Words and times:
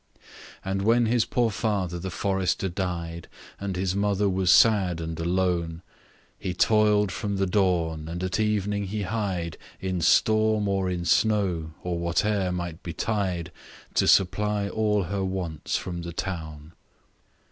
And 0.65 0.81
when 0.81 1.05
his 1.05 1.25
poor 1.25 1.51
father 1.51 1.99
the 1.99 2.09
forester 2.09 2.67
died, 2.69 3.27
And 3.59 3.75
his 3.75 3.95
mother 3.95 4.27
was 4.27 4.49
sad, 4.49 4.99
and 4.99 5.19
alone, 5.19 5.83
He 6.39 6.55
toil'd 6.55 7.11
from 7.11 7.37
the 7.37 7.45
dawn, 7.45 8.07
and 8.07 8.23
at 8.23 8.39
evening 8.39 8.85
he 8.85 9.03
hied 9.03 9.59
In 9.79 10.01
storm 10.01 10.67
or 10.67 10.89
in 10.89 11.05
snow, 11.05 11.75
or 11.83 11.99
whate'er 11.99 12.51
might 12.51 12.81
betide, 12.81 13.51
To 13.93 14.07
supply 14.07 14.67
all 14.67 15.03
her 15.03 15.23
wants 15.23 15.77
from 15.77 16.01
the 16.01 16.13
town. 16.13 16.71